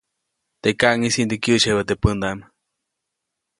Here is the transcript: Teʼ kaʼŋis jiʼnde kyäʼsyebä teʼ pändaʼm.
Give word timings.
Teʼ 0.61 0.75
kaʼŋis 0.79 1.15
jiʼnde 1.15 1.35
kyäʼsyebä 1.43 1.83
teʼ 1.87 1.99
pändaʼm. 2.01 2.39